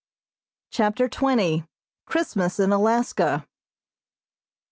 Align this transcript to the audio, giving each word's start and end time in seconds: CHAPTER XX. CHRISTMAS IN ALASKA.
CHAPTER 0.71 1.07
XX. 1.07 1.67
CHRISTMAS 2.07 2.59
IN 2.59 2.71
ALASKA. 2.71 3.45